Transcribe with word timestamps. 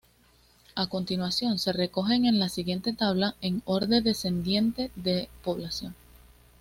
A 0.73 0.87
continuación 0.87 1.59
se 1.59 1.73
recogen 1.73 2.25
en 2.25 2.39
la 2.39 2.49
siguiente 2.49 2.91
tabla, 2.91 3.35
en 3.41 3.61
orden 3.65 4.03
descendiente 4.03 4.89
de 4.95 5.29
población. 5.43 5.93